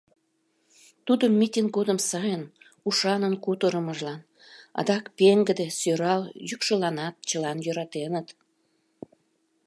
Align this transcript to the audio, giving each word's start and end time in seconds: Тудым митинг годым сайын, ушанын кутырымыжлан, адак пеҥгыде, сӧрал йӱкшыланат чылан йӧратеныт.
Тудым 1.05 1.33
митинг 1.39 1.69
годым 1.77 1.99
сайын, 2.09 2.43
ушанын 2.87 3.33
кутырымыжлан, 3.43 4.21
адак 4.79 5.03
пеҥгыде, 5.17 5.67
сӧрал 5.79 6.21
йӱкшыланат 6.49 7.15
чылан 7.27 7.57
йӧратеныт. 7.65 8.27